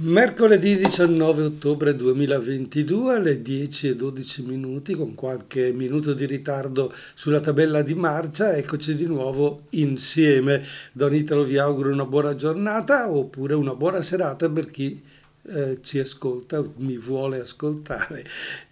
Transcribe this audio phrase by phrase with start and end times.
[0.00, 7.40] Mercoledì 19 ottobre 2022 alle 10 e 12 minuti, con qualche minuto di ritardo sulla
[7.40, 10.62] tabella di marcia, eccoci di nuovo insieme.
[10.92, 15.02] Don Italo vi auguro una buona giornata oppure una buona serata per chi
[15.48, 18.24] eh, ci ascolta, mi vuole ascoltare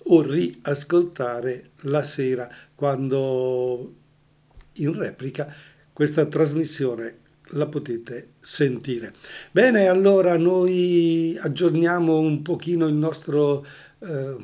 [0.05, 3.95] o riascoltare la sera quando
[4.75, 5.53] in replica
[5.93, 9.15] questa trasmissione la potete sentire.
[9.51, 13.65] Bene, allora noi aggiorniamo un pochino il nostro
[14.01, 14.37] eh,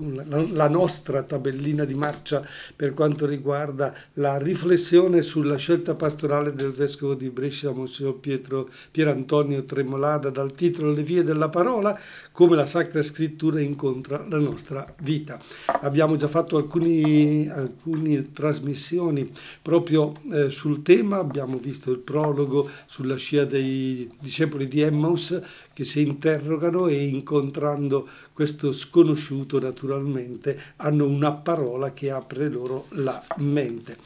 [0.00, 7.14] la nostra tabellina di marcia per quanto riguarda la riflessione sulla scelta pastorale del vescovo
[7.14, 11.98] di Brescia, Monsignor Pietro Pierantonio Tremolada, dal titolo Le vie della parola,
[12.32, 15.40] come la Sacra Scrittura incontra la nostra vita.
[15.82, 19.30] Abbiamo già fatto alcune trasmissioni
[19.62, 25.38] proprio eh, sul tema, abbiamo visto il prologo sulla scia dei discepoli di Emmaus
[25.80, 33.24] che si interrogano e incontrando questo sconosciuto naturalmente hanno una parola che apre loro la
[33.36, 33.96] mente.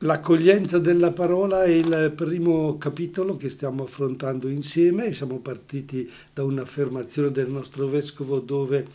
[0.00, 5.14] L'accoglienza della parola è il primo capitolo che stiamo affrontando insieme.
[5.14, 8.86] Siamo partiti da un'affermazione del nostro vescovo dove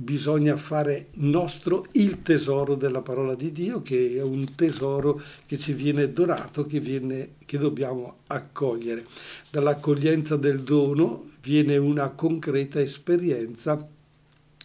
[0.00, 5.72] bisogna fare nostro il tesoro della parola di Dio, che è un tesoro che ci
[5.72, 9.04] viene donato, che, viene, che dobbiamo accogliere.
[9.50, 13.88] Dall'accoglienza del dono viene una concreta esperienza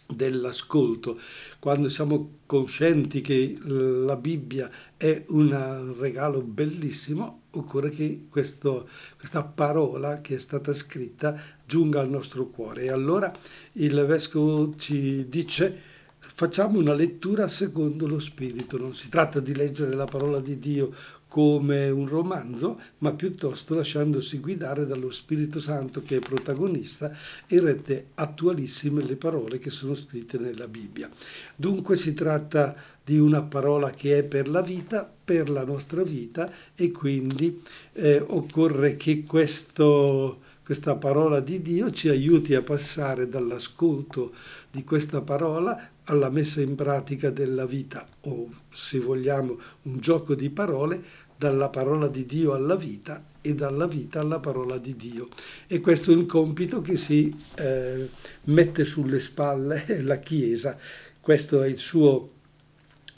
[0.06, 1.18] dell'ascolto,
[1.58, 10.20] quando siamo coscienti che la Bibbia è un regalo bellissimo, occorre che questo, questa parola
[10.20, 12.82] che è stata scritta giunga al nostro cuore.
[12.82, 13.32] E allora
[13.72, 19.94] il vescovo ci dice facciamo una lettura secondo lo Spirito, non si tratta di leggere
[19.94, 20.92] la parola di Dio
[21.34, 27.12] come un romanzo, ma piuttosto lasciandosi guidare dallo Spirito Santo che è protagonista
[27.48, 31.10] e rende attualissime le parole che sono scritte nella Bibbia.
[31.56, 36.48] Dunque si tratta di una parola che è per la vita, per la nostra vita
[36.76, 37.60] e quindi
[37.94, 44.32] eh, occorre che questo, questa parola di Dio ci aiuti a passare dall'ascolto
[44.70, 50.48] di questa parola alla messa in pratica della vita o se vogliamo un gioco di
[50.48, 51.02] parole
[51.36, 55.28] dalla parola di Dio alla vita e dalla vita alla parola di Dio.
[55.66, 58.08] E questo è il compito che si eh,
[58.44, 60.78] mette sulle spalle la Chiesa.
[61.20, 62.30] Questo è il suo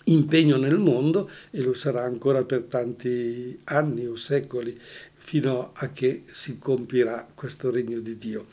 [0.07, 4.77] impegno nel mondo e lo sarà ancora per tanti anni o secoli
[5.27, 8.47] fino a che si compirà questo regno di Dio.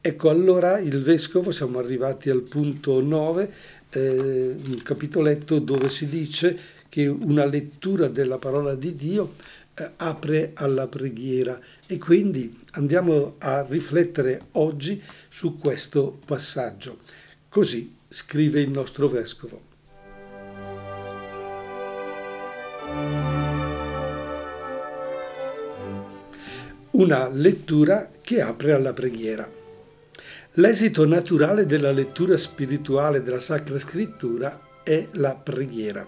[0.00, 3.52] Ecco allora il vescovo, siamo arrivati al punto 9,
[3.90, 6.56] eh, un capitoletto dove si dice
[6.88, 9.34] che una lettura della parola di Dio
[9.74, 16.98] eh, apre alla preghiera e quindi andiamo a riflettere oggi su questo passaggio.
[17.48, 19.70] Così scrive il nostro vescovo.
[26.92, 29.50] Una lettura che apre alla preghiera.
[30.56, 36.06] L'esito naturale della lettura spirituale della Sacra Scrittura è la preghiera.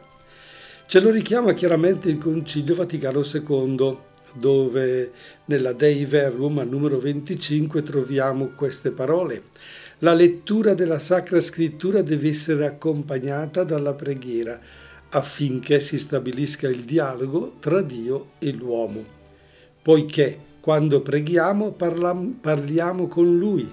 [0.86, 3.96] Ce lo richiama chiaramente il Concilio Vaticano II,
[4.34, 5.10] dove
[5.46, 9.44] nella Dei Verbum al numero 25 troviamo queste parole.
[10.00, 14.60] La lettura della Sacra Scrittura deve essere accompagnata dalla preghiera
[15.08, 19.02] affinché si stabilisca il dialogo tra Dio e l'uomo,
[19.80, 23.70] poiché quando preghiamo parliamo con Lui.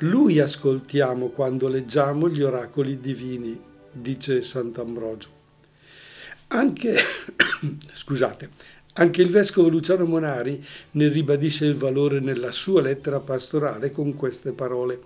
[0.00, 3.58] Lui ascoltiamo quando leggiamo gli oracoli divini,
[3.90, 5.28] dice Sant'Ambrogio.
[6.48, 6.96] Anche,
[7.94, 8.50] scusate,
[8.92, 14.52] anche il vescovo Luciano Monari ne ribadisce il valore nella sua lettera pastorale con queste
[14.52, 15.04] parole.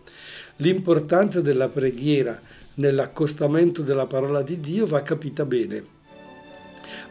[0.56, 2.36] L'importanza della preghiera
[2.74, 5.95] nell'accostamento della parola di Dio va capita bene.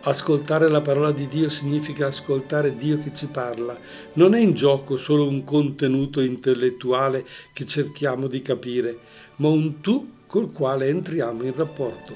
[0.08, 3.76] Ascoltare la parola di Dio significa ascoltare Dio che ci parla.
[4.14, 9.00] Non è in gioco solo un contenuto intellettuale che cerchiamo di capire,
[9.38, 12.16] ma un tu col quale entriamo in rapporto.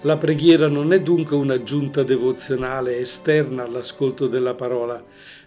[0.00, 5.00] La preghiera non è dunque un'aggiunta devozionale esterna all'ascolto della parola,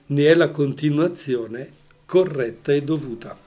[0.05, 1.69] ne è la continuazione
[2.05, 3.37] corretta e dovuta.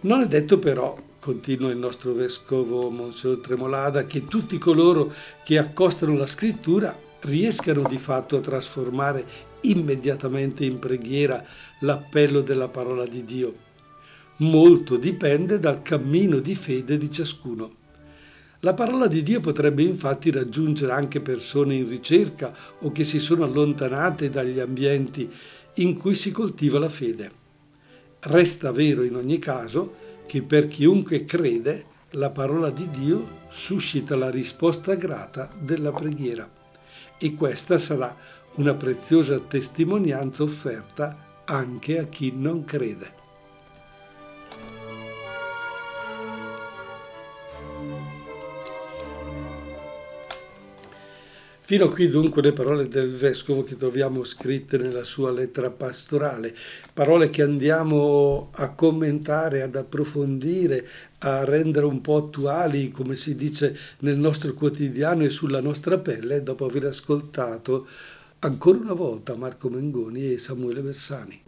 [0.00, 5.10] Non è detto però, continua il nostro vescovo Monsignor Tremolada, che tutti coloro
[5.42, 11.44] che accostano la scrittura riescano di fatto a trasformare immediatamente in preghiera
[11.80, 13.68] l'appello della parola di Dio.
[14.36, 17.76] Molto dipende dal cammino di fede di ciascuno.
[18.60, 23.44] La parola di Dio potrebbe infatti raggiungere anche persone in ricerca o che si sono
[23.44, 25.30] allontanate dagli ambienti
[25.74, 27.38] in cui si coltiva la fede.
[28.20, 29.94] Resta vero in ogni caso
[30.26, 36.58] che per chiunque crede la parola di Dio suscita la risposta grata della preghiera
[37.20, 38.16] e questa sarà
[38.54, 43.18] una preziosa testimonianza offerta anche a chi non crede.
[51.70, 56.52] Fino a qui dunque le parole del Vescovo che troviamo scritte nella sua lettera pastorale,
[56.92, 60.84] parole che andiamo a commentare, ad approfondire,
[61.20, 66.42] a rendere un po' attuali, come si dice nel nostro quotidiano e sulla nostra pelle,
[66.42, 67.86] dopo aver ascoltato
[68.40, 71.40] ancora una volta Marco Mengoni e Samuele Versani.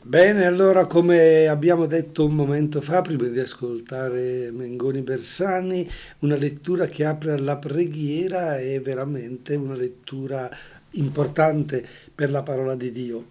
[0.00, 5.88] Bene, allora come abbiamo detto un momento fa, prima di ascoltare Mengoni Bersani,
[6.20, 10.50] una lettura che apre alla preghiera è veramente una lettura
[10.92, 11.84] importante
[12.14, 13.26] per la parola di Dio.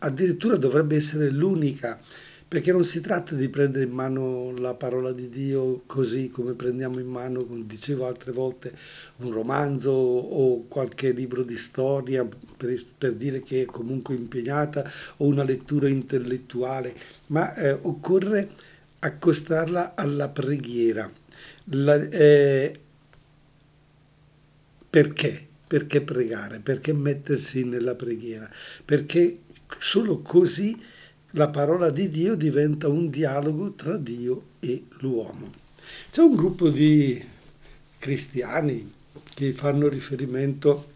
[0.00, 1.98] Addirittura dovrebbe essere l'unica
[2.50, 6.98] perché non si tratta di prendere in mano la parola di Dio così come prendiamo
[6.98, 8.76] in mano, come dicevo altre volte,
[9.18, 12.26] un romanzo o qualche libro di storia
[12.56, 14.82] per, per dire che è comunque impegnata
[15.18, 16.92] o una lettura intellettuale,
[17.26, 18.48] ma eh, occorre
[18.98, 21.08] accostarla alla preghiera.
[21.66, 22.80] La, eh,
[24.90, 25.46] perché?
[25.68, 26.58] Perché pregare?
[26.58, 28.50] Perché mettersi nella preghiera?
[28.84, 29.38] Perché
[29.78, 30.98] solo così
[31.32, 35.52] la parola di Dio diventa un dialogo tra Dio e l'uomo.
[36.10, 37.22] C'è un gruppo di
[37.98, 38.92] cristiani
[39.34, 40.88] che fanno riferimento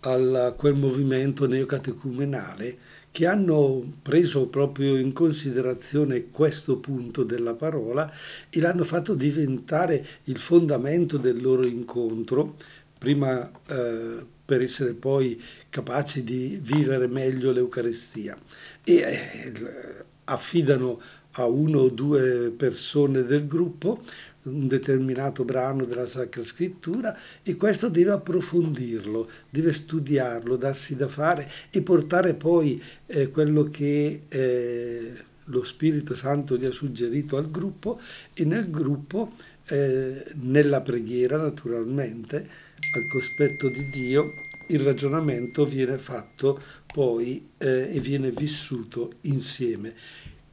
[0.00, 2.78] a quel movimento neocatecumenale
[3.12, 8.10] che hanno preso proprio in considerazione questo punto della parola
[8.48, 12.56] e l'hanno fatto diventare il fondamento del loro incontro,
[12.96, 18.36] prima eh, per essere poi capaci di vivere meglio l'Eucaristia
[18.84, 21.00] e eh, affidano
[21.32, 24.02] a uno o due persone del gruppo
[24.44, 31.48] un determinato brano della Sacra Scrittura e questo deve approfondirlo, deve studiarlo, darsi da fare
[31.70, 35.12] e portare poi eh, quello che eh,
[35.44, 38.00] lo Spirito Santo gli ha suggerito al gruppo
[38.34, 39.32] e nel gruppo,
[39.68, 42.48] eh, nella preghiera naturalmente,
[42.94, 44.34] al cospetto di Dio,
[44.72, 49.94] il ragionamento viene fatto poi eh, e viene vissuto insieme.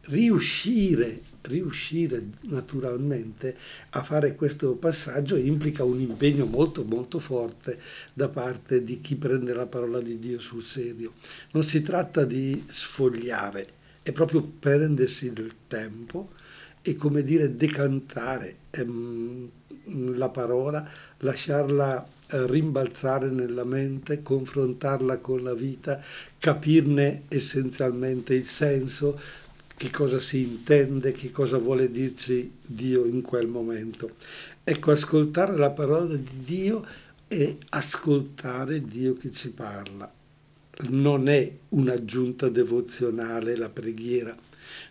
[0.02, 3.56] Riuscire, riuscire naturalmente
[3.92, 7.80] a fare questo passaggio implica un impegno molto molto forte
[8.14, 11.14] da parte di chi prende la parola di Dio sul serio.
[11.52, 13.68] Non si tratta di sfogliare,
[14.02, 16.32] è proprio prendersi del tempo
[16.82, 19.50] e come dire decantare ehm,
[20.16, 20.88] la parola,
[21.18, 26.02] lasciarla rimbalzare nella mente, confrontarla con la vita,
[26.38, 29.20] capirne essenzialmente il senso,
[29.76, 34.12] che cosa si intende, che cosa vuole dirci Dio in quel momento.
[34.64, 36.86] Ecco, ascoltare la parola di Dio
[37.28, 40.12] è ascoltare Dio che ci parla.
[40.90, 44.36] Non è un'aggiunta devozionale la preghiera,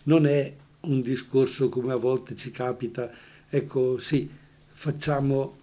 [0.04, 3.10] non è un discorso come a volte ci capita,
[3.48, 4.28] ecco sì,
[4.66, 5.56] facciamo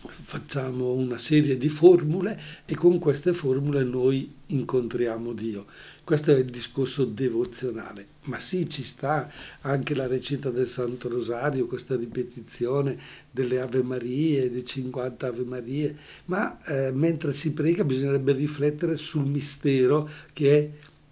[0.00, 5.66] facciamo una serie di formule e con queste formule noi incontriamo Dio.
[6.04, 9.30] Questo è il discorso devozionale, ma sì, ci sta
[9.60, 12.98] anche la recita del Santo Rosario, questa ripetizione
[13.30, 19.26] delle Ave Marie, dei 50 Ave Marie, ma eh, mentre si prega bisognerebbe riflettere sul
[19.26, 20.70] mistero che è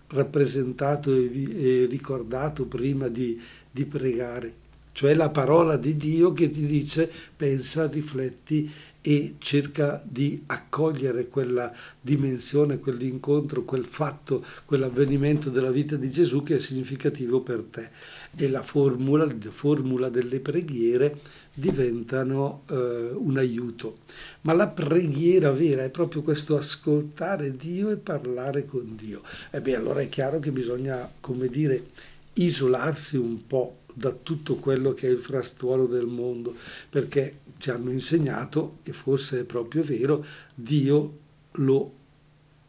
[0.09, 3.39] rappresentato e, e ricordato prima di,
[3.71, 4.65] di pregare
[4.97, 8.73] cioè la parola di Dio che ti dice pensa, rifletti
[9.03, 16.57] e cerca di accogliere quella dimensione, quell'incontro, quel fatto, quell'avvenimento della vita di Gesù che
[16.57, 17.91] è significativo per te.
[18.35, 21.21] E la formula, la formula delle preghiere
[21.53, 23.99] diventano eh, un aiuto.
[24.41, 29.21] Ma la preghiera vera è proprio questo ascoltare Dio e parlare con Dio.
[29.51, 31.85] E beh, allora è chiaro che bisogna, come dire,
[32.33, 36.55] isolarsi un po' da tutto quello che è il frastuono del mondo,
[36.91, 40.23] perché ci hanno insegnato, e forse è proprio vero,
[40.55, 41.19] Dio
[41.53, 41.95] lo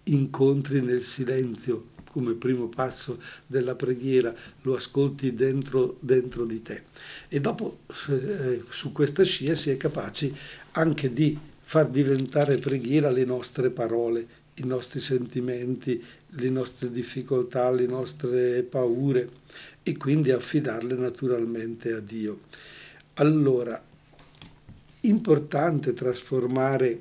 [0.03, 6.83] incontri nel silenzio come primo passo della preghiera, lo ascolti dentro, dentro di te.
[7.27, 10.33] E dopo eh, su questa scia si è capaci
[10.71, 17.85] anche di far diventare preghiera le nostre parole, i nostri sentimenti, le nostre difficoltà, le
[17.85, 19.29] nostre paure
[19.87, 22.41] e quindi affidarle naturalmente a Dio.
[23.15, 23.81] Allora,
[25.01, 26.99] importante trasformare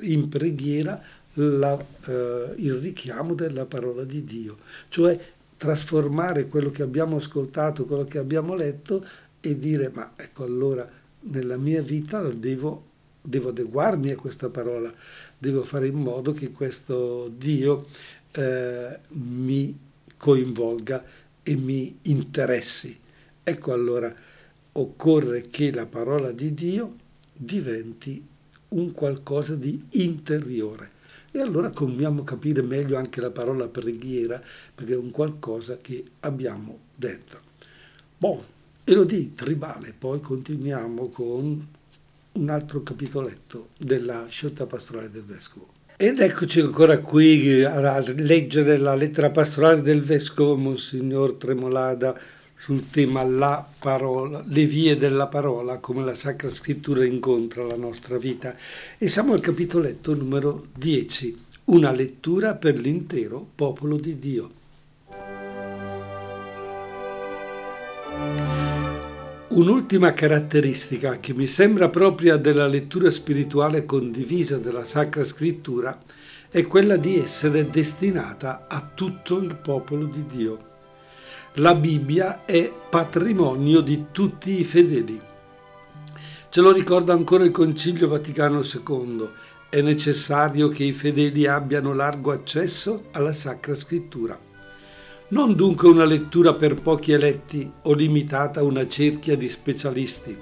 [0.00, 1.02] in preghiera
[1.34, 4.58] la, eh, il richiamo della parola di Dio,
[4.90, 5.18] cioè
[5.56, 9.02] trasformare quello che abbiamo ascoltato, quello che abbiamo letto
[9.40, 10.86] e dire ma ecco allora
[11.20, 12.84] nella mia vita devo,
[13.22, 14.92] devo adeguarmi a questa parola,
[15.38, 17.86] devo fare in modo che questo Dio
[18.32, 19.86] eh, mi
[20.18, 21.02] coinvolga
[21.48, 22.94] e mi interessi.
[23.42, 24.14] Ecco allora
[24.72, 26.94] occorre che la parola di Dio
[27.32, 28.22] diventi
[28.68, 30.90] un qualcosa di interiore.
[31.30, 34.42] E allora cominciamo a capire meglio anche la parola preghiera,
[34.74, 37.40] perché è un qualcosa che abbiamo dentro.
[38.18, 38.44] Boh,
[38.84, 41.66] Elodie tribale, poi continuiamo con
[42.32, 45.77] un altro capitoletto della scelta pastorale del Vescovo.
[46.00, 52.16] Ed eccoci ancora qui a leggere la lettera pastorale del Vescovo Monsignor Tremolada
[52.54, 58.16] sul tema la parola, le vie della parola, come la Sacra Scrittura incontra la nostra
[58.16, 58.54] vita.
[58.96, 64.57] E siamo al capitoletto numero 10, una lettura per l'intero popolo di Dio.
[69.50, 75.98] Un'ultima caratteristica che mi sembra propria della lettura spirituale condivisa della Sacra Scrittura
[76.50, 80.68] è quella di essere destinata a tutto il popolo di Dio
[81.58, 85.20] la Bibbia è patrimonio di tutti i fedeli.
[86.50, 89.28] Ce lo ricorda ancora il Concilio Vaticano II.
[89.68, 94.38] È necessario che i fedeli abbiano largo accesso alla Sacra Scrittura.
[95.30, 100.34] Non dunque una lettura per pochi eletti o limitata a una cerchia di specialisti.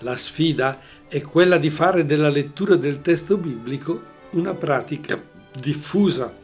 [0.00, 4.02] La sfida è quella di fare della lettura del testo biblico
[4.32, 5.18] una pratica
[5.58, 6.36] diffusa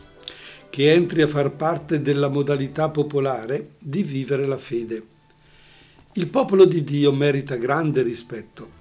[0.70, 5.02] che entri a far parte della modalità popolare di vivere la fede.
[6.14, 8.79] Il popolo di Dio merita grande rispetto.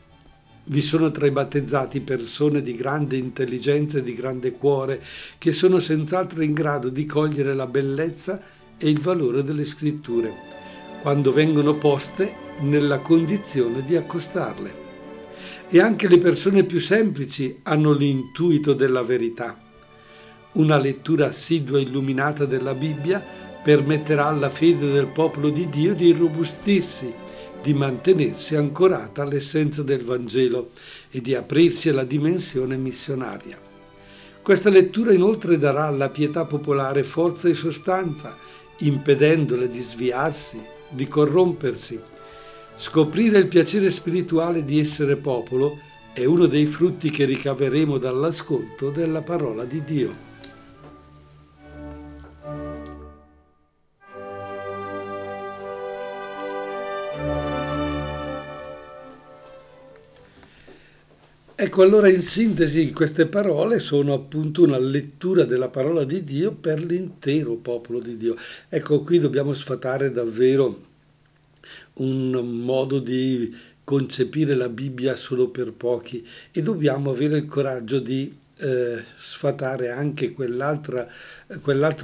[0.70, 5.02] Vi sono tra i battezzati persone di grande intelligenza e di grande cuore
[5.40, 8.40] che sono senz'altro in grado di cogliere la bellezza
[8.78, 10.32] e il valore delle scritture,
[11.02, 14.88] quando vengono poste nella condizione di accostarle.
[15.70, 19.68] E anche le persone più semplici hanno l'intuito della verità
[20.52, 23.24] una lettura assidua e illuminata della Bibbia
[23.62, 27.14] permetterà alla fede del popolo di Dio di irrobustirsi,
[27.62, 30.72] di mantenersi ancorata all'essenza del Vangelo
[31.10, 33.60] e di aprirsi alla dimensione missionaria.
[34.42, 38.38] Questa lettura inoltre darà alla pietà popolare forza e sostanza,
[38.80, 42.00] impedendole di sviarsi, di corrompersi.
[42.75, 45.78] Scoprire il piacere spirituale di essere popolo
[46.13, 50.29] è uno dei frutti che ricaveremo dall'ascolto della parola di Dio.
[61.62, 66.82] Ecco, allora in sintesi queste parole sono appunto una lettura della parola di Dio per
[66.82, 68.38] l'intero popolo di Dio.
[68.70, 70.86] Ecco, qui dobbiamo sfatare davvero
[71.96, 72.30] un
[72.63, 79.04] modo di concepire la Bibbia solo per pochi e dobbiamo avere il coraggio di eh,
[79.18, 81.10] sfatare anche quell'altro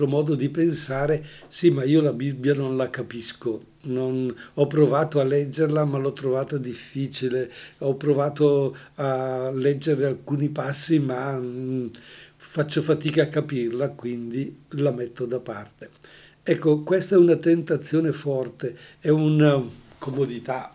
[0.06, 5.24] modo di pensare, sì ma io la Bibbia non la capisco, non, ho provato a
[5.24, 11.88] leggerla ma l'ho trovata difficile, ho provato a leggere alcuni passi ma mh, mm,
[12.38, 15.90] faccio fatica a capirla, quindi la metto da parte.
[16.44, 19.64] Ecco, questa è una tentazione forte, è una
[19.98, 20.75] comodità,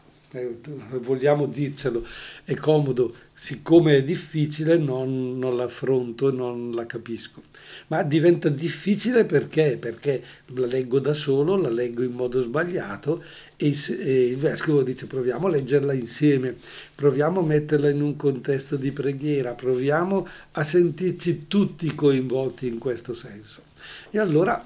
[1.01, 2.07] vogliamo dircelo,
[2.45, 7.41] è comodo, siccome è difficile non, non l'affronto, non la capisco.
[7.89, 9.77] Ma diventa difficile perché?
[9.81, 10.23] Perché
[10.55, 13.23] la leggo da solo, la leggo in modo sbagliato
[13.57, 16.57] e, e il vescovo dice proviamo a leggerla insieme,
[16.95, 23.15] proviamo a metterla in un contesto di preghiera, proviamo a sentirci tutti coinvolti in questo
[23.15, 23.63] senso.
[24.11, 24.65] E allora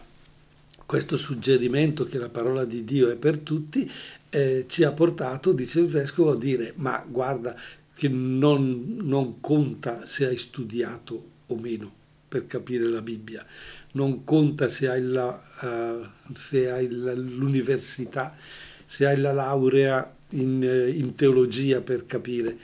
[0.87, 3.91] questo suggerimento che la parola di Dio è per tutti
[4.35, 7.57] eh, ci ha portato, dice il vescovo, a dire ma guarda
[7.95, 13.47] che non, non conta se hai studiato o meno per capire la Bibbia,
[13.93, 18.37] non conta se hai, la, uh, se hai la, l'università,
[18.85, 22.59] se hai la laurea in, uh, in teologia per capire.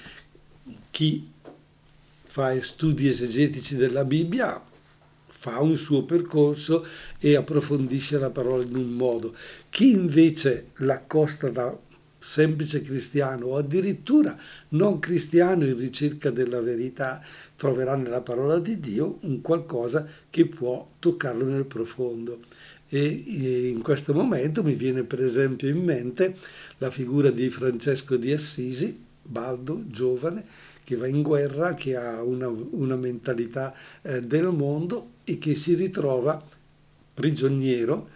[0.90, 1.30] Chi
[2.24, 4.60] fa studi esegetici della Bibbia
[5.40, 6.84] fa un suo percorso
[7.18, 9.34] e approfondisce la parola in un modo.
[9.70, 11.74] Chi invece l'accosta da
[12.18, 14.36] semplice cristiano o addirittura
[14.70, 17.24] non cristiano in ricerca della verità
[17.56, 22.40] troverà nella parola di Dio un qualcosa che può toccarlo nel profondo.
[22.90, 23.06] E
[23.70, 26.36] in questo momento mi viene per esempio in mente
[26.76, 30.44] la figura di Francesco di Assisi, baldo, giovane,
[30.90, 35.74] che va in guerra, che ha una, una mentalità eh, del mondo e che si
[35.74, 36.42] ritrova
[37.14, 38.08] prigioniero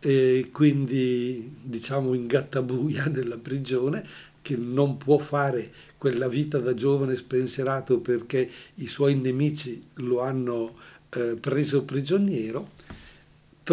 [0.00, 4.02] e quindi diciamo in gattabuia nella prigione,
[4.40, 10.76] che non può fare quella vita da giovane spensierato perché i suoi nemici lo hanno
[11.10, 12.70] eh, preso prigioniero,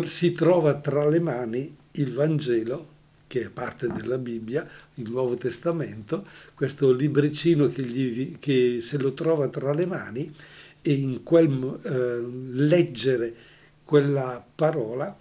[0.03, 2.97] si trova tra le mani il Vangelo,
[3.29, 9.13] che è parte della Bibbia, il Nuovo Testamento, questo libricino che, gli, che se lo
[9.13, 10.33] trova tra le mani
[10.81, 13.35] e in quel eh, leggere
[13.83, 15.15] quella parola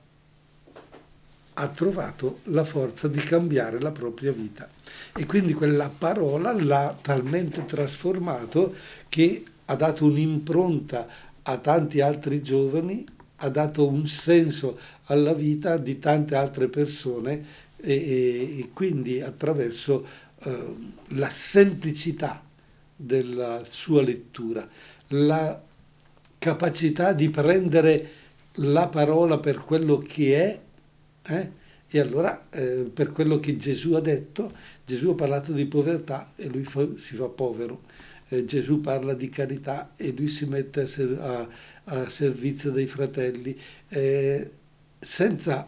[1.60, 4.66] ha trovato la forza di cambiare la propria vita.
[5.14, 8.74] E quindi quella parola l'ha talmente trasformato
[9.10, 11.06] che ha dato un'impronta
[11.42, 13.04] a tanti altri giovani,
[13.36, 20.06] ha dato un senso alla vita di tante altre persone e, e, quindi attraverso
[20.44, 20.74] eh,
[21.08, 22.44] la semplicità
[22.94, 24.68] della sua lettura,
[25.08, 25.62] la
[26.38, 28.10] capacità di prendere
[28.60, 30.60] la parola per quello che è
[31.28, 31.66] eh?
[31.90, 34.50] E allora, eh, per quello che Gesù ha detto,
[34.84, 37.82] Gesù ha parlato di povertà e lui fa, si fa povero.
[38.28, 40.86] Eh, Gesù parla di carità e lui si mette
[41.18, 41.48] a,
[41.84, 43.58] a servizio dei fratelli,
[43.88, 44.50] eh,
[44.98, 45.66] senza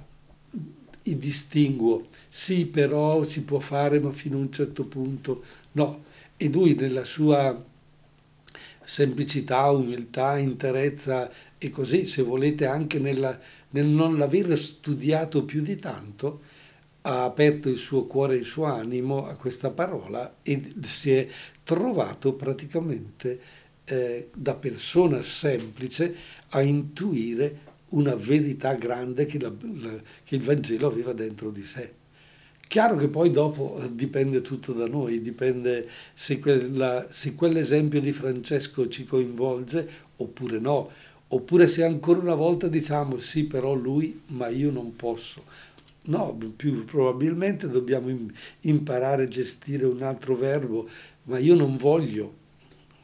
[1.04, 2.02] il distinguo.
[2.28, 5.42] Sì, però si può fare, ma fino a un certo punto
[5.72, 6.04] no.
[6.36, 7.64] E lui nella sua
[8.82, 13.38] semplicità, umiltà, interezza e così, se volete, anche nella
[13.70, 16.40] nel non aver studiato più di tanto,
[17.02, 21.26] ha aperto il suo cuore e il suo animo a questa parola e si è
[21.62, 23.40] trovato praticamente
[23.84, 26.14] eh, da persona semplice
[26.50, 31.94] a intuire una verità grande che, la, la, che, il Vangelo aveva dentro di sé.
[32.66, 38.86] Chiaro che poi dopo dipende tutto da noi, dipende se, quella, se quell'esempio di Francesco
[38.88, 40.90] ci coinvolge oppure no
[41.32, 45.44] Oppure se ancora una volta diciamo sì, però lui, ma io non posso.
[46.06, 48.12] No, più probabilmente dobbiamo
[48.62, 50.88] imparare a gestire un altro verbo,
[51.24, 52.34] ma io non voglio,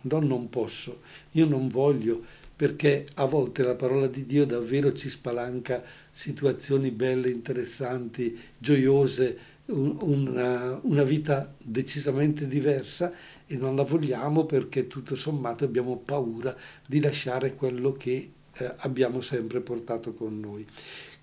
[0.03, 2.25] non non posso, io non voglio,
[2.57, 10.79] perché a volte la parola di Dio davvero ci spalanca situazioni belle, interessanti, gioiose, una,
[10.83, 13.13] una vita decisamente diversa
[13.47, 19.21] e non la vogliamo perché tutto sommato abbiamo paura di lasciare quello che eh, abbiamo
[19.21, 20.67] sempre portato con noi.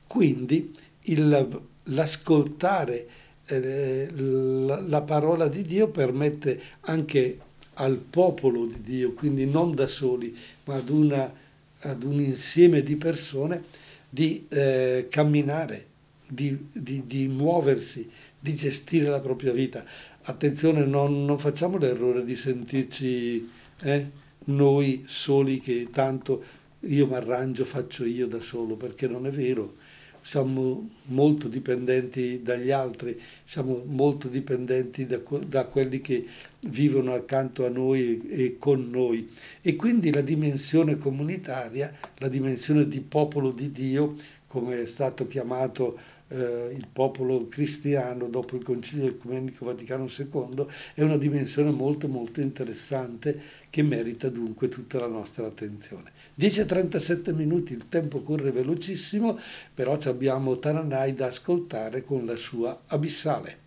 [0.05, 0.71] Quindi
[1.03, 3.07] il, l'ascoltare
[3.45, 7.39] eh, la, la parola di Dio permette anche
[7.75, 11.33] al popolo di Dio, quindi non da soli, ma ad, una,
[11.79, 13.63] ad un insieme di persone,
[14.09, 15.87] di eh, camminare,
[16.27, 18.09] di, di, di muoversi,
[18.39, 19.85] di gestire la propria vita
[20.23, 23.49] attenzione, non, non facciamo l'errore di sentirci
[23.81, 24.09] eh,
[24.45, 26.43] noi soli che tanto
[26.81, 29.75] io mi arrangio, faccio io da solo, perché non è vero.
[30.21, 36.25] Siamo molto dipendenti dagli altri, siamo molto dipendenti da, da quelli che
[36.69, 39.29] vivono accanto a noi e con noi.
[39.61, 44.15] E quindi la dimensione comunitaria, la dimensione di popolo di Dio,
[44.47, 45.97] come è stato chiamato
[46.33, 52.41] eh, il popolo cristiano dopo il Concilio Ecumenico Vaticano II è una dimensione molto molto
[52.41, 56.11] interessante che merita dunque tutta la nostra attenzione.
[56.39, 59.37] 10-37 minuti, il tempo corre velocissimo,
[59.73, 63.62] però abbiamo Taranai da ascoltare con la sua abissale.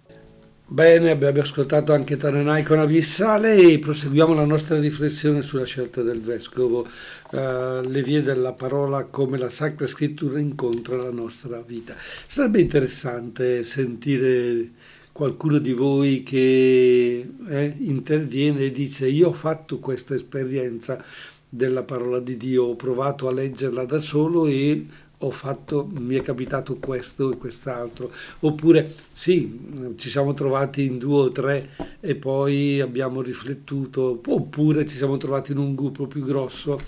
[0.69, 6.21] Bene, abbiamo ascoltato anche Taranai con Abissale e proseguiamo la nostra riflessione sulla scelta del
[6.21, 11.95] Vescovo, uh, le vie della parola come la Sacra Scrittura incontra la nostra vita.
[12.27, 14.71] Sarebbe interessante sentire
[15.13, 21.01] qualcuno di voi che eh, interviene e dice io ho fatto questa esperienza
[21.49, 24.85] della parola di Dio, ho provato a leggerla da solo e
[25.19, 31.21] ho fatto, mi è capitato questo e quest'altro, oppure sì, ci siamo trovati in due
[31.21, 36.79] o tre e poi abbiamo riflettuto, oppure ci siamo trovati in un gruppo più grosso,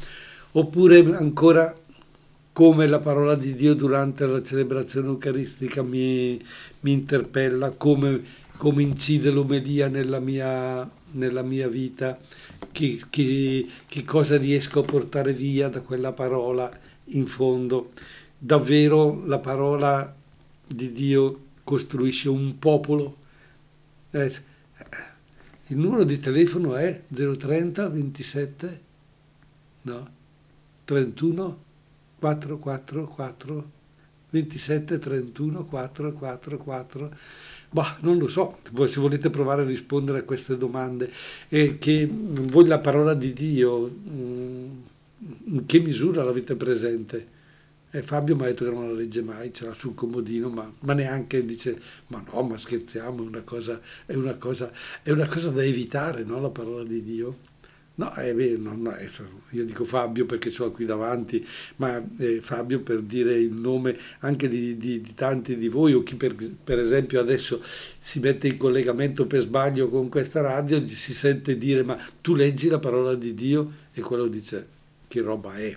[0.52, 1.74] oppure ancora
[2.52, 6.42] come la parola di Dio durante la celebrazione eucaristica mi,
[6.80, 8.20] mi interpella, come,
[8.56, 12.18] come, incide l'omelia nella mia, nella mia vita,
[12.72, 16.68] che, che, che cosa riesco a portare via da quella parola
[17.10, 17.92] in fondo
[18.38, 20.14] davvero la parola
[20.66, 23.16] di Dio costruisce un popolo.
[24.10, 24.32] Eh,
[25.66, 28.80] il numero di telefono è 030 27
[29.82, 30.08] no,
[30.84, 31.62] 31
[32.18, 33.70] 444
[34.30, 37.10] 27 31 444
[37.70, 41.12] Bah, non lo so, se volete provare a rispondere a queste domande,
[41.50, 44.70] e che voi la parola di Dio, mm,
[45.44, 47.36] in che misura l'avete presente?
[47.90, 50.70] E Fabio mi ha detto che non la legge mai, ce l'ha sul comodino, ma,
[50.80, 54.70] ma neanche dice, ma no, ma scherziamo, è una cosa, è una cosa,
[55.02, 56.38] è una cosa da evitare, no?
[56.38, 57.56] la parola di Dio.
[57.94, 58.94] No, è vero, no, no,
[59.50, 61.44] io dico Fabio perché sono qui davanti,
[61.76, 66.04] ma eh, Fabio per dire il nome anche di, di, di tanti di voi o
[66.04, 67.60] chi per, per, esempio adesso
[67.98, 72.68] si mette in collegamento per sbaglio con questa radio, si sente dire ma tu leggi
[72.68, 74.68] la parola di Dio e quello dice
[75.08, 75.76] che roba è,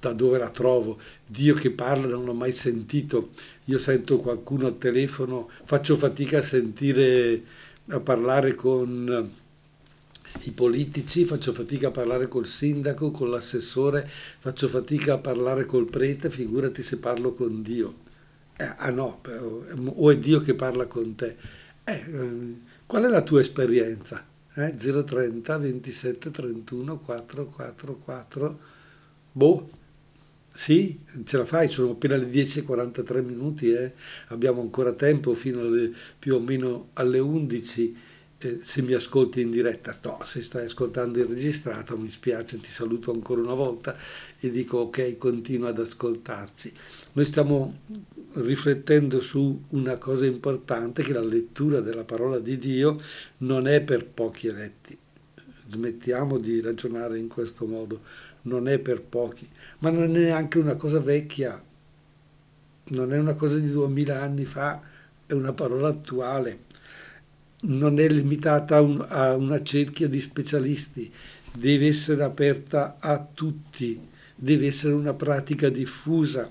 [0.00, 3.30] da dove la trovo, Dio che parla non l'ho mai sentito,
[3.66, 7.42] io sento qualcuno al telefono, faccio fatica a sentire,
[7.88, 9.30] a parlare con
[10.44, 14.08] i politici, faccio fatica a parlare col sindaco, con l'assessore,
[14.38, 18.08] faccio fatica a parlare col prete, figurati se parlo con Dio.
[18.56, 19.20] Eh, ah no,
[19.86, 21.36] o è Dio che parla con te.
[21.84, 24.24] Eh, qual è la tua esperienza?
[24.54, 28.78] Eh, 030 27 31 444
[29.32, 29.68] Boh,
[30.52, 33.92] sì, ce la fai, sono appena le 10.43 minuti, eh?
[34.28, 37.96] abbiamo ancora tempo fino alle, più o meno alle 11
[38.42, 42.70] eh, se mi ascolti in diretta, no, se stai ascoltando in registrata mi spiace, ti
[42.70, 43.94] saluto ancora una volta
[44.38, 46.72] e dico ok, continua ad ascoltarci.
[47.12, 47.80] Noi stiamo
[48.32, 52.98] riflettendo su una cosa importante che la lettura della parola di Dio
[53.38, 54.96] non è per pochi eletti.
[55.68, 58.00] Smettiamo di ragionare in questo modo,
[58.42, 59.48] non è per pochi,
[59.78, 61.62] ma non è neanche una cosa vecchia,
[62.88, 64.80] non è una cosa di duemila anni fa,
[65.26, 66.68] è una parola attuale
[67.62, 71.10] non è limitata a, un, a una cerchia di specialisti,
[71.52, 74.00] deve essere aperta a tutti,
[74.34, 76.50] deve essere una pratica diffusa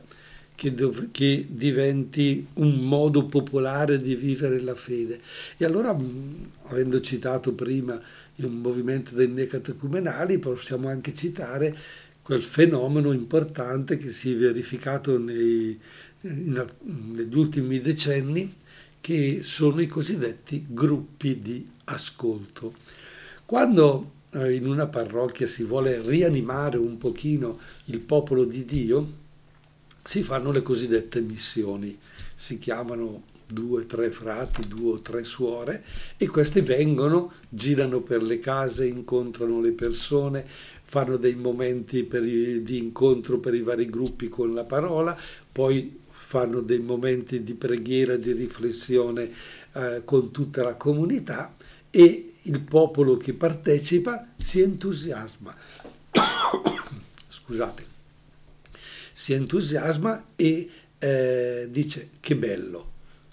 [0.53, 5.21] che, diventi un modo popolare di vivere la fede.
[5.57, 5.97] E allora,
[6.65, 7.99] avendo citato prima
[8.39, 11.75] il movimento dei necatecumenali, possiamo anche citare
[12.21, 15.79] quel fenomeno importante che si è verificato nei,
[16.21, 18.53] in, negli ultimi decenni,
[19.01, 22.73] che sono i cosiddetti gruppi di ascolto.
[23.45, 29.13] Quando eh, in una parrocchia si vuole rianimare un pochino il popolo di Dio,
[30.03, 31.97] si fanno le cosiddette missioni,
[32.35, 35.83] si chiamano due o tre frati, due o tre suore
[36.17, 40.45] e questi vengono, girano per le case, incontrano le persone,
[40.83, 45.17] fanno dei momenti i, di incontro per i vari gruppi con la parola,
[45.51, 49.31] poi fanno dei momenti di preghiera, di riflessione
[49.73, 51.55] eh, con tutta la comunità
[51.89, 55.55] e il popolo che partecipa si entusiasma.
[57.27, 57.83] Scusate,
[59.11, 62.88] si entusiasma e eh, dice che bello,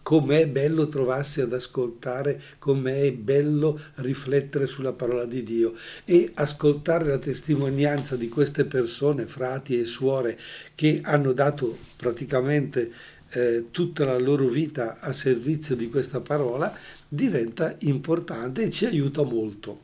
[0.06, 7.18] com'è bello trovarsi ad ascoltare, com'è bello riflettere sulla parola di Dio e ascoltare la
[7.18, 10.38] testimonianza di queste persone, frati e suore,
[10.76, 12.92] che hanno dato praticamente
[13.30, 16.72] eh, tutta la loro vita a servizio di questa parola,
[17.08, 19.80] diventa importante e ci aiuta molto.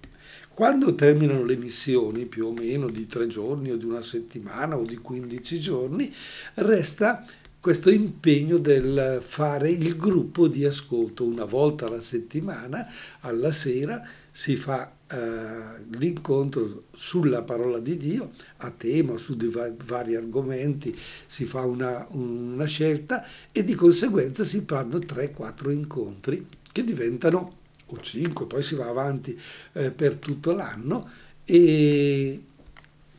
[0.55, 4.85] Quando terminano le missioni, più o meno di tre giorni o di una settimana o
[4.85, 6.15] di 15 giorni,
[6.55, 7.25] resta
[7.63, 12.85] questo impegno del fare il gruppo di ascolto una volta alla settimana,
[13.21, 20.17] alla sera si fa eh, l'incontro sulla parola di Dio a tema, su va- vari
[20.17, 27.59] argomenti, si fa una, una scelta e di conseguenza si fanno 3-4 incontri che diventano
[27.87, 29.41] o 5, poi si va avanti
[29.75, 31.09] eh, per tutto l'anno
[31.45, 32.43] e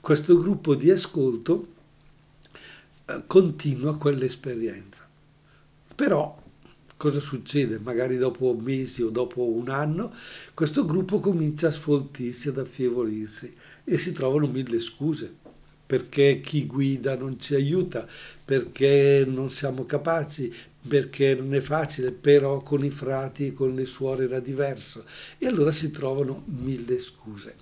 [0.01, 1.67] questo gruppo di ascolto
[3.27, 5.07] continua quell'esperienza.
[5.95, 6.41] Però
[6.97, 7.79] cosa succede?
[7.79, 10.13] Magari dopo mesi o dopo un anno
[10.53, 15.41] questo gruppo comincia a sfoltirsi, ad affievolirsi e si trovano mille scuse
[15.85, 18.07] perché chi guida non ci aiuta,
[18.43, 20.51] perché non siamo capaci,
[20.87, 25.03] perché non è facile, però con i frati e con le suore era diverso.
[25.37, 27.55] E allora si trovano mille scuse.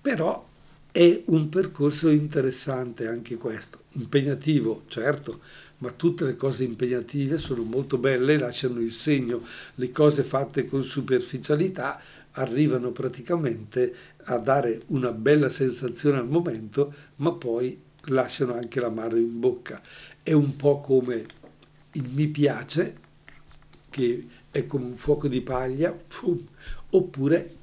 [0.00, 0.48] Però
[0.96, 5.40] è un percorso interessante anche questo, impegnativo, certo,
[5.78, 9.42] ma tutte le cose impegnative sono molto belle, lasciano il segno,
[9.74, 17.30] le cose fatte con superficialità arrivano praticamente a dare una bella sensazione al momento, ma
[17.32, 19.82] poi lasciano anche l'amaro in bocca.
[20.22, 21.26] È un po' come
[21.92, 22.96] il mi piace,
[23.90, 26.42] che è come un fuoco di paglia, pum,
[26.88, 27.54] oppure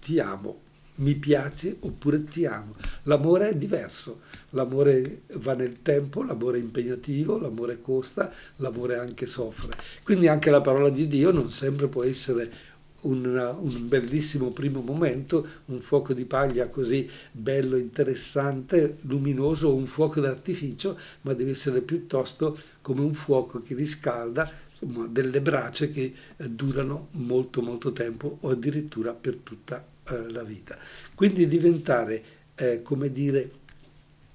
[0.00, 0.66] ti amo
[0.98, 2.72] mi piaci oppure ti amo.
[3.04, 9.76] L'amore è diverso, l'amore va nel tempo, l'amore è impegnativo, l'amore costa, l'amore anche soffre.
[10.02, 12.66] Quindi anche la parola di Dio non sempre può essere
[13.00, 13.24] un,
[13.60, 20.98] un, bellissimo primo momento, un fuoco di paglia così bello, interessante, luminoso, un fuoco d'artificio,
[21.22, 24.66] ma deve essere piuttosto come un fuoco che riscalda,
[25.08, 30.78] delle brace che durano molto molto tempo o addirittura per tutta eh, la vita.
[31.14, 32.22] Quindi diventare,
[32.54, 33.50] eh, come dire,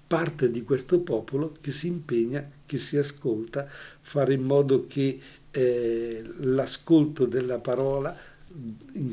[0.07, 3.67] parte di questo popolo che si impegna, che si ascolta,
[4.01, 5.19] fare in modo che
[5.51, 8.15] eh, l'ascolto della parola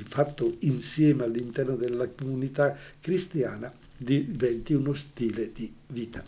[0.07, 6.25] fatto insieme all'interno della comunità cristiana diventi uno stile di vita.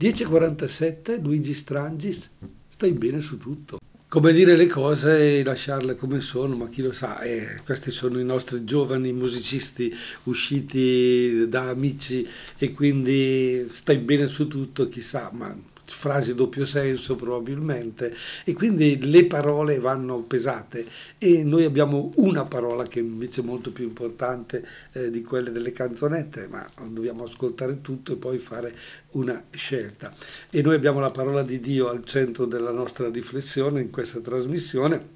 [0.00, 2.30] 10.47 Luigi Strangis,
[2.68, 3.78] stai bene su tutto.
[4.14, 8.20] Come dire le cose e lasciarle come sono, ma chi lo sa, eh, questi sono
[8.20, 12.24] i nostri giovani musicisti usciti da amici
[12.56, 15.52] e quindi stai bene su tutto, chissà, ma
[15.86, 20.86] frasi doppio senso probabilmente e quindi le parole vanno pesate.
[21.18, 25.72] E noi abbiamo una parola che invece è molto più importante eh, di quelle delle
[25.72, 28.74] canzonette ma dobbiamo ascoltare tutto e poi fare
[29.12, 30.12] una scelta.
[30.50, 35.13] E noi abbiamo la parola di Dio al centro della nostra riflessione in questa trasmissione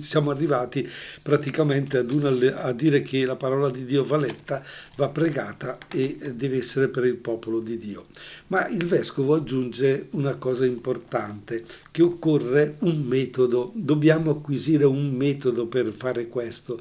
[0.00, 0.88] siamo arrivati
[1.22, 4.62] praticamente ad una, a dire che la parola di Dio va letta,
[4.96, 8.06] va pregata e deve essere per il popolo di Dio.
[8.48, 15.66] Ma il vescovo aggiunge una cosa importante, che occorre un metodo, dobbiamo acquisire un metodo
[15.66, 16.80] per fare questo.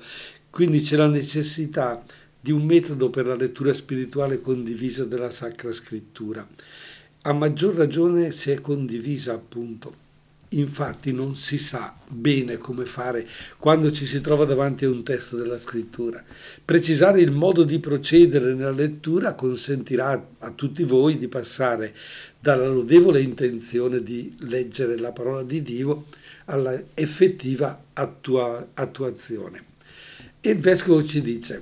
[0.49, 2.03] Quindi c'è la necessità
[2.39, 6.47] di un metodo per la lettura spirituale condivisa della Sacra Scrittura.
[7.23, 10.03] A maggior ragione se è condivisa appunto
[10.57, 15.35] Infatti non si sa bene come fare quando ci si trova davanti a un testo
[15.35, 16.23] della scrittura.
[16.63, 21.93] Precisare il modo di procedere nella lettura consentirà a tutti voi di passare
[22.39, 26.05] dalla lodevole intenzione di leggere la parola di Dio
[26.45, 29.63] alla effettiva attua- attuazione.
[30.39, 31.61] E il vescovo ci dice,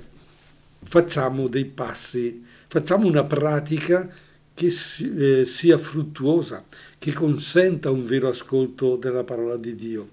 [0.84, 4.08] facciamo dei passi, facciamo una pratica
[4.54, 6.64] che eh, sia fruttuosa,
[6.98, 10.10] che consenta un vero ascolto della parola di Dio.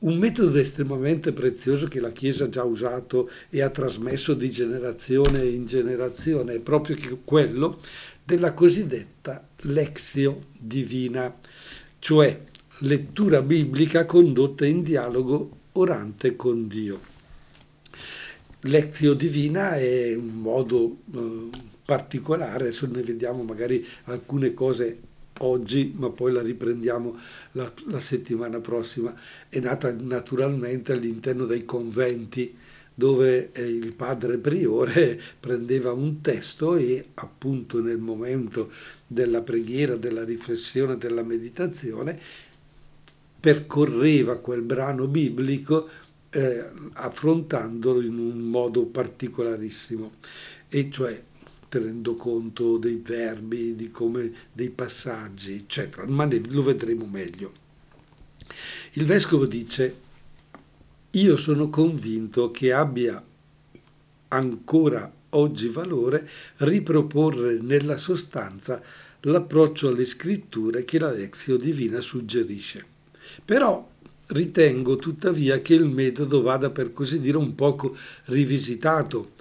[0.00, 5.44] Un metodo estremamente prezioso che la Chiesa ha già usato e ha trasmesso di generazione
[5.44, 7.80] in generazione è proprio quello
[8.24, 11.36] della cosiddetta lexio divina,
[11.98, 12.44] cioè
[12.78, 17.08] lettura biblica condotta in dialogo orante con Dio.
[18.64, 21.48] Lexio divina è un modo eh,
[21.90, 25.00] particolare, adesso ne vediamo magari alcune cose
[25.38, 27.18] oggi, ma poi la riprendiamo
[27.52, 29.12] la, la settimana prossima.
[29.48, 32.56] È nata naturalmente all'interno dei conventi
[32.94, 38.70] dove eh, il padre priore prendeva un testo e appunto nel momento
[39.04, 42.16] della preghiera, della riflessione, della meditazione,
[43.40, 45.88] percorreva quel brano biblico
[46.30, 50.12] eh, affrontandolo in un modo particolarissimo,
[50.68, 51.20] e cioè
[51.70, 57.52] tenendo conto dei verbi, come, dei passaggi, eccetera, ma lo vedremo meglio.
[58.94, 59.94] Il vescovo dice,
[61.12, 63.24] io sono convinto che abbia
[64.28, 68.82] ancora oggi valore riproporre nella sostanza
[69.20, 72.84] l'approccio alle scritture che la Lexio Divina suggerisce.
[73.44, 73.88] Però
[74.26, 79.32] ritengo tuttavia che il metodo vada per così dire un poco rivisitato,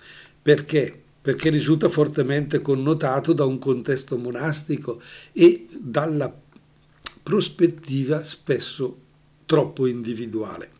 [0.41, 5.01] perché perché risulta fortemente connotato da un contesto monastico
[5.33, 6.33] e dalla
[7.21, 8.97] prospettiva spesso
[9.45, 10.77] troppo individuale.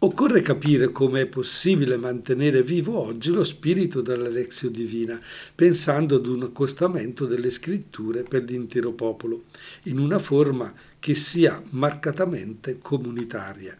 [0.00, 5.20] Occorre capire come è possibile mantenere vivo oggi lo spirito della Lexio Divina,
[5.52, 9.46] pensando ad un accostamento delle scritture per l'intero popolo,
[9.84, 13.76] in una forma che sia marcatamente comunitaria,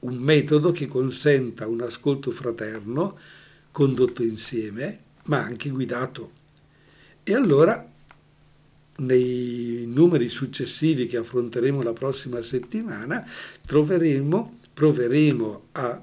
[0.00, 3.18] un metodo che consenta un ascolto fraterno,
[3.72, 6.32] condotto insieme, ma anche guidato.
[7.22, 7.86] E allora,
[8.96, 13.26] nei numeri successivi che affronteremo la prossima settimana,
[13.64, 16.02] troveremo, proveremo a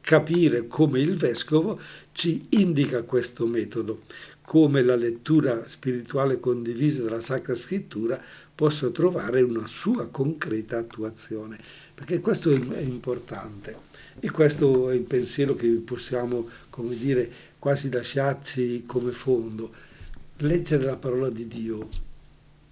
[0.00, 1.78] capire come il vescovo
[2.12, 4.02] ci indica questo metodo,
[4.42, 8.20] come la lettura spirituale condivisa della Sacra Scrittura
[8.54, 11.58] possa trovare una sua concreta attuazione,
[11.94, 13.76] perché questo è importante
[14.18, 19.72] e questo è il pensiero che possiamo, come dire, quasi lasciarci come fondo.
[20.38, 21.88] Leggere la parola di Dio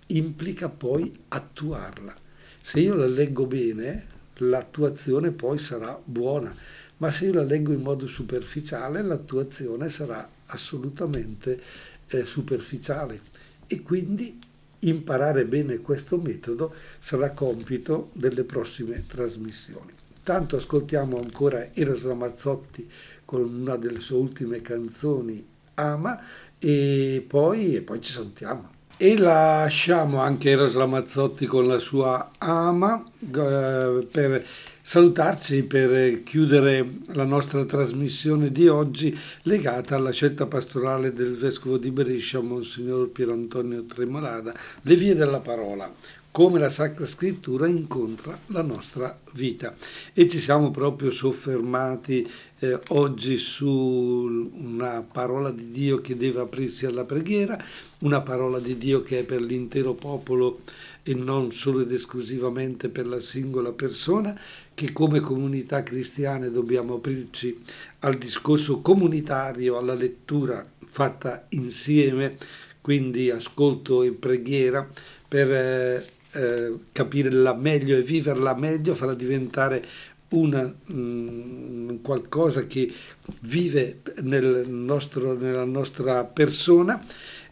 [0.09, 2.15] implica poi attuarla.
[2.61, 6.55] Se io la leggo bene, l'attuazione poi sarà buona,
[6.99, 11.61] ma se io la leggo in modo superficiale, l'attuazione sarà assolutamente
[12.09, 13.21] eh, superficiale.
[13.67, 14.39] E quindi
[14.81, 19.93] imparare bene questo metodo sarà compito delle prossime trasmissioni.
[20.19, 22.89] Intanto ascoltiamo ancora Eros Ramazzotti
[23.27, 26.19] con una delle sue ultime canzoni, Ama,
[26.59, 28.71] e poi, e poi ci salutiamo.
[28.97, 34.47] E lasciamo anche Eros Ramazzotti con la sua Ama eh, per
[34.81, 41.91] salutarci per chiudere la nostra trasmissione di oggi legata alla scelta pastorale del vescovo di
[41.91, 45.93] Brescia, Monsignor Pier Antonio Tremolada, le vie della parola
[46.37, 49.75] come la Sacra Scrittura incontra la nostra vita.
[50.13, 56.85] E ci siamo proprio soffermati eh, oggi su una parola di Dio che deve aprirsi
[56.85, 57.59] alla preghiera,
[58.01, 60.61] una parola di Dio che è per l'intero popolo
[61.03, 64.39] e non solo ed esclusivamente per la singola persona,
[64.75, 67.63] che come comunità cristiane dobbiamo aprirci
[68.01, 72.37] al discorso comunitario, alla lettura fatta insieme,
[72.83, 74.87] quindi ascolto e preghiera
[75.27, 79.85] per eh, eh, capirla meglio e viverla meglio, farla diventare
[80.31, 82.93] una, mh, mm, qualcosa che
[83.41, 87.03] vive nel nostro, nella nostra persona.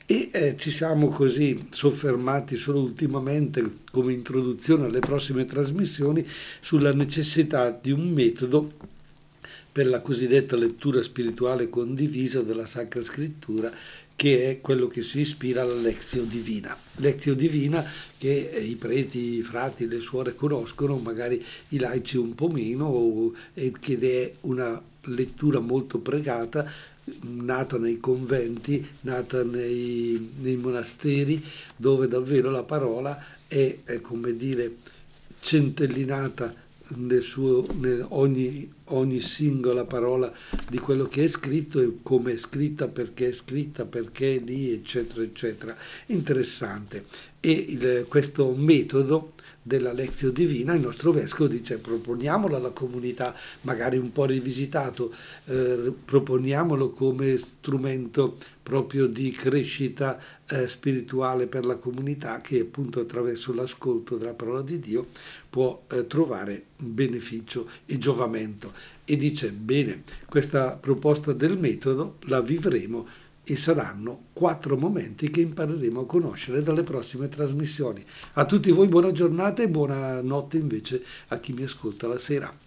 [0.07, 6.27] E eh, ci siamo così soffermati solo ultimamente come introduzione alle prossime trasmissioni
[6.61, 8.73] sulla necessità di un metodo
[9.73, 13.73] per la cosiddetta lettura spirituale condivisa della Sacra Scrittura
[14.17, 16.77] che è quello che si ispira alla Lexio Divina.
[16.97, 17.85] Lexio Divina
[18.17, 23.33] che eh, i preti, i frati, le suore conoscono, magari i laici un po' meno,
[23.55, 26.71] ed è una lettura molto pregata,
[27.21, 31.45] nata nei conventi, nata nei, nei monasteri,
[31.77, 34.77] dove davvero la parola è, è come dire,
[35.41, 36.63] centellinata
[36.97, 40.33] nel suo, nel ogni, ogni, singola parola
[40.69, 44.73] di quello che è scritto e come è scritta, perché è scritta, perché è lì,
[44.73, 45.77] eccetera, eccetera.
[46.07, 47.05] Interessante.
[47.41, 49.34] E il, questo metodo
[49.67, 55.13] della lezione divina, il nostro vescovo dice proponiamolo alla comunità, magari un po' rivisitato,
[55.47, 63.55] eh, proponiamolo come strumento proprio di crescita eh, spirituale per la comunità che appunto attraverso
[63.55, 65.07] l'ascolto della parola di Dio
[65.49, 68.73] può eh, trovare beneficio e giovamento.
[69.07, 73.07] E dice, bene, questa proposta del metodo la vivremo
[73.45, 78.05] e saranno quattro momenti che impareremo a conoscere dalle prossime trasmissioni.
[78.35, 82.63] A tutti voi buona giornata e buona notte invece a chi mi ascolta la sera.